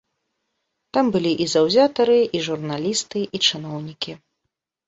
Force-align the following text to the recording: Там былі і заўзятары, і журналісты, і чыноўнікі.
Там 0.97 1.11
былі 1.15 1.33
і 1.45 1.47
заўзятары, 1.53 2.15
і 2.39 2.41
журналісты, 2.47 3.19
і 3.39 3.43
чыноўнікі. 3.51 4.19